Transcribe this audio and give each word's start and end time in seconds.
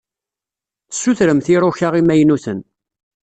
Tessutremt 0.89 1.47
iruka 1.53 1.89
imaynuten. 2.01 2.65